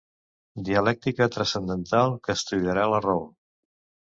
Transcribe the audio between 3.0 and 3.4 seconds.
raó.